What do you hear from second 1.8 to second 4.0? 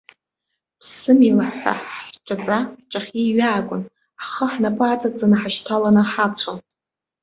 ҳҿаҵа ҳҿахьы иҩаагон,